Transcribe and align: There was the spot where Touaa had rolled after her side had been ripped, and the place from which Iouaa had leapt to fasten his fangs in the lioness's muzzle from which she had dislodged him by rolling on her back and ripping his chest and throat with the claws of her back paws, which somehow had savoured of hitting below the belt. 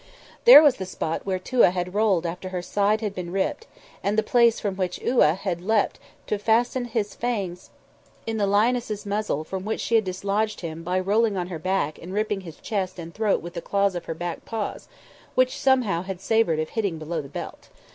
There 0.45 0.63
was 0.63 0.77
the 0.77 0.87
spot 0.87 1.27
where 1.27 1.37
Touaa 1.37 1.69
had 1.69 1.93
rolled 1.93 2.25
after 2.25 2.49
her 2.49 2.63
side 2.63 3.01
had 3.01 3.13
been 3.13 3.29
ripped, 3.31 3.67
and 4.03 4.17
the 4.17 4.23
place 4.23 4.59
from 4.59 4.75
which 4.75 4.99
Iouaa 4.99 5.37
had 5.37 5.61
leapt 5.61 5.99
to 6.25 6.39
fasten 6.39 6.85
his 6.85 7.13
fangs 7.13 7.69
in 8.25 8.37
the 8.37 8.47
lioness's 8.47 9.05
muzzle 9.05 9.43
from 9.43 9.63
which 9.63 9.79
she 9.79 9.93
had 9.93 10.03
dislodged 10.03 10.61
him 10.61 10.81
by 10.81 10.99
rolling 10.99 11.37
on 11.37 11.49
her 11.49 11.59
back 11.59 11.99
and 12.01 12.15
ripping 12.15 12.41
his 12.41 12.55
chest 12.57 12.97
and 12.97 13.13
throat 13.13 13.43
with 13.43 13.53
the 13.53 13.61
claws 13.61 13.93
of 13.93 14.05
her 14.05 14.15
back 14.15 14.43
paws, 14.43 14.87
which 15.35 15.55
somehow 15.59 16.01
had 16.01 16.19
savoured 16.19 16.57
of 16.59 16.69
hitting 16.69 16.97
below 16.97 17.21
the 17.21 17.29
belt. 17.29 17.69